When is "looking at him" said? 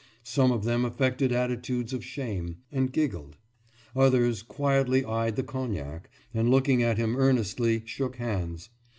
6.49-7.15